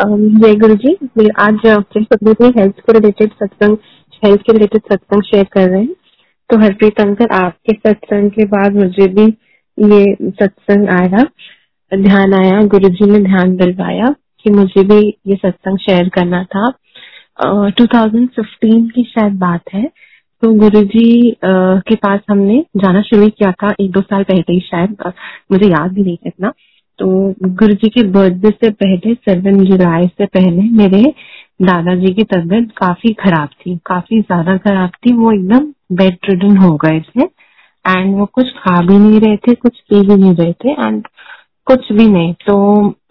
[0.00, 0.96] जय गुरु जी
[1.40, 3.76] आज सतगुरु में हेल्थ के रिलेटेड सत्संग
[4.24, 5.94] हेल्थ के रिलेटेड सत्संग शेयर कर रहे हैं।
[6.50, 9.26] तो हरप्रीत अंकल आपके सत्संग के बाद मुझे भी
[9.94, 11.24] ये सत्संग आया।
[11.98, 14.14] ध्यान आया गुरु जी ने ध्यान दिलवाया
[14.44, 16.72] कि मुझे भी ये सत्संग शेयर करना था।
[17.46, 19.84] Uh, 2015 की शायद बात है।
[20.42, 24.60] तो गुरु जी के पास हमने जाना शुरू किया था एक दो साल पहले ही
[24.60, 25.12] शायद
[25.52, 26.52] मुझे याद भी नहीं इतना।
[26.98, 27.06] तो
[27.58, 31.02] गुरु जी के बर्थडे से पहले सेवन जुलाई से पहले मेरे
[31.62, 36.74] दादाजी की तबीयत काफ़ी खराब थी काफ़ी ज़्यादा खराब थी वो एकदम बेड रिडन हो
[36.84, 37.24] गए थे
[37.84, 41.06] एंड वो कुछ खा भी नहीं रहे थे कुछ पी भी नहीं रहे थे एंड
[41.66, 42.54] कुछ भी नहीं। तो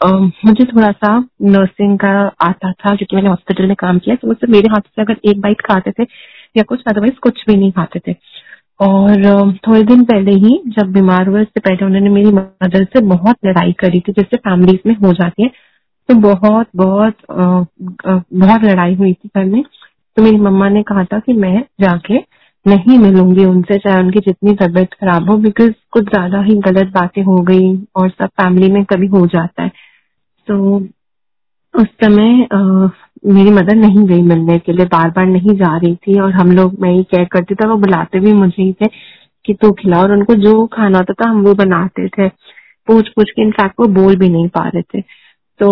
[0.03, 0.11] आ,
[0.45, 2.11] मुझे थोड़ा सा नर्सिंग का
[2.41, 5.41] आता था क्योंकि मैंने हॉस्पिटल में काम किया तो मुझसे मेरे हाथ से अगर एक
[5.41, 6.03] बाइट खाते थे
[6.57, 8.15] या कुछ अदरवाइज़ कुछ भी नहीं खाते थे।
[8.79, 13.37] और थोड़े दिन पहले ही जब बीमार हुए, उससे पहले उन्होंने मेरी मदर से बहुत
[13.45, 15.49] लड़ाई करी थी जैसे फैमिलीज़ में हो जाती है।
[16.09, 19.63] तो बहुत बहुत बहुत लड़ाई हुई थी घर में।
[20.17, 22.17] तो मेरी मम्मा ने कहा था कि मैं जाके
[22.65, 27.21] नहीं मिलूँगी उनसे, चाहे उनकी जितनी तबीयत खराब हो बिकॉज़ कुछ ज़्यादा ही गलत बातें
[27.23, 29.71] हो गई और सब फैमिली में कभी हो जाता है।
[30.47, 30.79] तो
[31.77, 32.47] उस समय
[33.27, 36.51] मेरी मदर नहीं गई मिलने के लिए बार बार नहीं जा रही थी और हम
[36.51, 38.87] लोग, मैं ही केयर करती था, वो बुलाते भी मुझे ही थे
[39.45, 42.27] कि तू खिला और उनको जो खाना होता था, हम वो बनाते थे।
[42.87, 45.01] पूछ पूछ के इनफैक्ट वो बोल भी नहीं पा रहे थे।
[45.59, 45.69] तो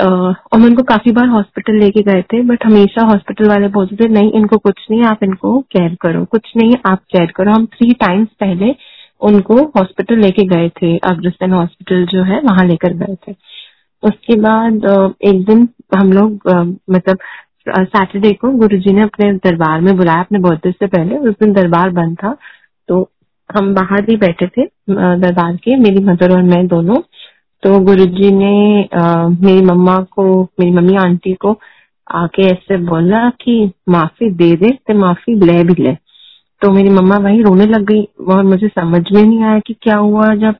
[0.00, 4.08] और मैं उनको काफ़ी बार हॉस्पिटल लेके गए थे बट हमेशा हॉस्पिटल वाले बोलते थे,
[4.08, 7.92] नहीं, इनको कुछ नहीं, आप इनको केयर करो, कुछ नहीं, आप केयर करो। हम थ्री
[8.00, 8.74] टाइम्स पहले
[9.20, 13.34] उनको हॉस्पिटल लेके गए थे, अग्रसेन हॉस्पिटल जो है, वहाँ लेकर गए थे।
[14.02, 14.84] उसके बाद
[15.24, 16.48] एक दिन हम लोग
[16.90, 17.18] मतलब
[17.68, 21.90] सैटरडे को गुरुजी ने अपने दरबार में बुलाया अपने बर्थडे से पहले उस दिन दरबार
[21.90, 22.36] बंद था।
[22.88, 23.08] तो
[23.50, 26.96] हम बाहर ही बैठे थे दरबार के मेरी मदर और मैं दोनों।
[27.62, 31.58] तो गुरुजी ने आ, मेरी मम्मा को मेरी मम्मी आंटी को
[32.06, 35.94] आके ऐसे बोला कि माफ़ी दे दे तो माफ़ी ले भी ले।
[36.62, 39.96] तो मेरी मम्मा वही रोने लग गई और मुझे समझ में नहीं आया कि क्या
[39.96, 40.54] हुआ। जब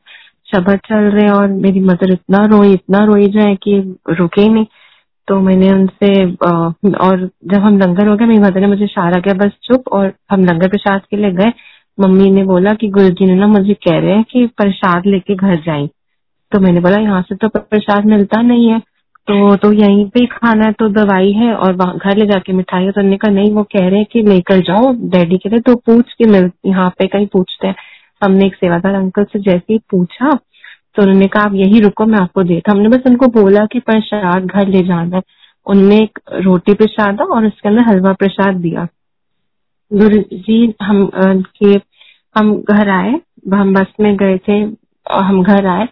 [0.52, 3.78] शब्द चल रहे और मेरी मदर इतना रोई इतना रोई जाए कि
[4.10, 4.66] रुके ही नहीं।
[5.28, 9.34] तो मैंने उनसे और जब हम लंगर हो गए, मेरी मदर ने मुझे इशारा किया,
[9.34, 11.52] बस चुप। और हम लंगर प्रसाद के लिए गए।
[11.98, 15.34] मम्मी ने बोला कि गुरु जी ने ना मुझे कह रहे हैं कि प्रसाद लेके
[15.36, 15.86] घर जाए।
[16.52, 18.80] तो मैंने बोला, यहाँ से तो प्रसाद मिलता नहीं है।
[19.28, 23.00] तो तो यहीं पे खाना है तो दवाई है और घर ले जाके मिठाई तो
[23.00, 26.12] उन्होंने कहा नहीं, वो कह रहे हैं कि लेकर जाओ डैडी के लिए। तो पूछ
[26.12, 27.74] के मिल, यहाँ पे कहीं पूछते हैं।
[28.22, 30.38] हमने एक सेवादार अंकल से जैसे ही पूछा
[30.96, 34.46] तो उन्होंने कहा, आप यही रुको, मैं आपको देता हमने बस उनको बोला कि प्रसाद
[34.46, 35.22] घर ले जाना है।
[35.66, 38.86] उनने एक रोटी प्रसाद और उसके अंदर हलवा प्रसाद दिया।
[39.90, 41.08] गुरु जी हम
[41.56, 41.72] के,
[42.36, 43.14] हम घर आए,
[43.54, 45.88] हम बस में गए थे, और हम घर आए।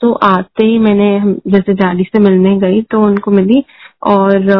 [0.00, 3.64] तो आते ही मैंने, जैसे जाली से मिलने गई तो उनको मिली
[4.10, 4.50] और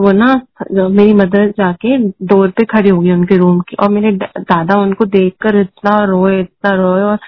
[0.00, 0.32] वो ना
[0.72, 5.04] मेरी मदर जाके डोर पे खड़ी हो गई उनके रूम की और मेरे दादा उनको
[5.06, 7.18] देखकर इतना रोए इतना रोए और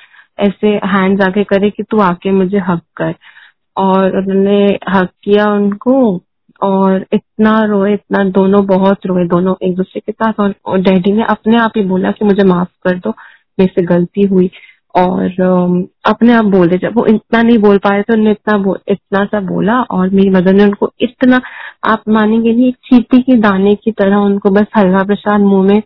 [0.41, 3.15] ऐसे हैंड आके करे कि तू आके मुझे हक कर।
[3.77, 5.95] और उन्होंने हक किया उनको
[6.63, 11.25] और इतना रोए, इतना दोनों बहुत रोए, दोनों एक दूसरे के साथ और डैडी ने
[11.31, 13.11] अपने आप ही बोला कि मुझे माफ़ कर दो,
[13.59, 14.51] मेरे से गलती हुई।
[14.95, 19.41] और अपने आप बोले जब वो इतना नहीं बोल पाए तो उन्होंने इतना इतना सा
[19.47, 21.41] बोला और मेरी मदर ने उनको इतना,
[21.85, 25.83] आप मानेंगे नहीं, एक चीटी के दाने की तरह उनको बस हलवा प्रसाद मुँह में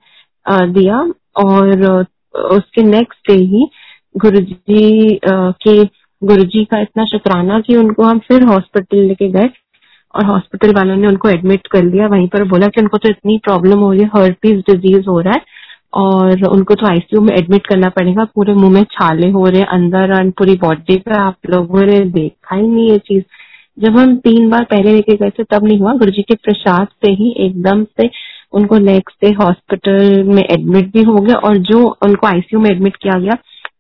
[0.72, 0.98] दिया
[1.36, 1.84] और
[2.52, 3.68] उसके नेक्स्ट डे ही
[4.14, 5.82] गुरु जी के
[6.22, 9.48] गुरु जी का इतना शुक्राना कि उनको हम फिर हॉस्पिटल लेके गए
[10.14, 13.38] और हॉस्पिटल वालों ने उनको एडमिट कर लिया। वहीं पर बोला कि उनको तो इतनी
[13.44, 15.40] प्रॉब्लम हो रही है हर्पीज डिज़ीज़ हो रहा है।
[15.92, 20.12] और उनको तो आईसीयू में एडमिट करना पड़ेगा। पूरे मुँह में छाले हो रहे अंदर
[20.18, 23.22] एंड पूरी बॉडी पे आप लोगों ने देखा ही नहीं ये चीज़।
[23.78, 26.86] जब हम तीन बार पहले लेके गए थे तब नहीं हुआ। गुरु जी के प्रसाद
[27.04, 28.10] से ही एकदम से
[28.52, 32.96] उनको नेक्स्ट डे हॉस्पिटल में एडमिट भी हो गया और जो उनको आईसीयू में एडमिट
[32.96, 33.36] किया गया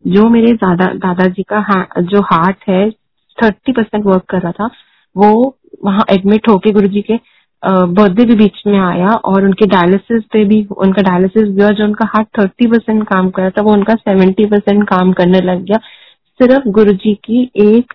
[0.06, 2.90] जो मेरे दादा दादाजी का हा, जो हार्ट है
[3.38, 4.70] थर्टी परसेंट वर्क कर रहा था
[5.16, 7.14] वो वहाँ एडमिट होके गुरु जी के
[7.62, 12.06] बर्थडे भी बीच में आया और उनके डायलिसिस पे भी, उनका डायलिसिस भी जो उनका
[12.06, 15.78] हार्ट थर्टी परसेंट काम कर रहा था, वो उनका सेवेंटी परसेंट काम करने लग गया।
[16.40, 17.94] सिर्फ़ गुरु जी की एक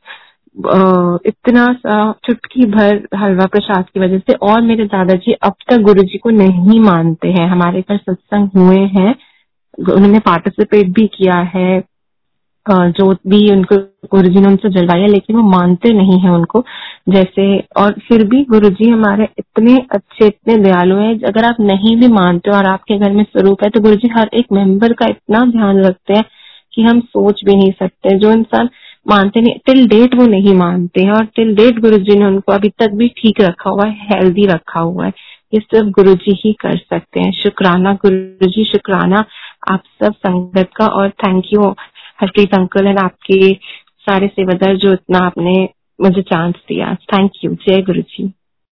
[1.27, 1.95] इतना सा
[2.25, 6.29] चुटकी भर हलवा प्रसाद की वजह से और मेरे दादाजी अब तक गुरु जी को
[6.31, 9.15] नहीं मानते हैं। हमारे घर सत्संग हुए हैं,
[9.79, 11.83] उन्होंने पार्टिसिपेट भी किया है
[12.65, 13.75] जो भी उनको
[14.11, 16.63] गुरु जी ने उनसे जलवाया, लेकिन वो मानते नहीं है उनको।
[17.09, 21.95] जैसे, और फिर भी गुरु जी हमारे इतने अच्छे, इतने दयालु हैं, अगर आप नहीं
[21.97, 24.93] भी मानते हो और आपके घर में स्वरूप है तो गुरु जी हर एक मेंबर
[24.93, 26.23] का इतना ध्यान रखते हैं
[26.73, 28.69] कि हम सोच भी नहीं सकते। जो इंसान
[29.05, 32.51] मानते नहीं टिल डेट वो नहीं मानते हैं, और टिल डेट गुरु जी ने उनको
[32.51, 35.11] अभी तक भी ठीक रखा हुआ है हेल्दी रखा हुआ है।
[35.53, 39.23] ये सिर्फ़ गुरु जी ही कर सकते हैं। शुक्राना गुरु जी शुक्राना,
[39.71, 41.73] आप सब संगत का, और thank you
[42.21, 43.51] Harpreet uncle and आपके
[44.03, 45.53] सारे सेवादार जो इतना आपने
[46.01, 46.93] मुझे चांस दिया.
[47.13, 48.31] थैंक यू जय गुरु जी